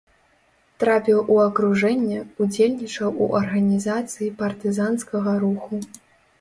[0.83, 5.75] Трапіў у акружэнне, удзельнічаў у арганізацыі партызанскага руху.